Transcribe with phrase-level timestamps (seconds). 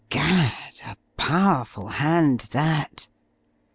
[0.09, 0.81] Gad!
[0.87, 3.07] a powerful hand that!